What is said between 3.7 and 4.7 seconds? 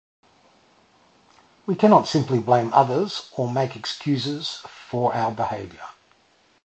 excuses